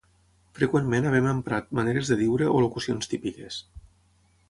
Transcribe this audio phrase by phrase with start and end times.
[0.59, 3.65] Freqüentment havem emprat maneres de diure o locucions típiques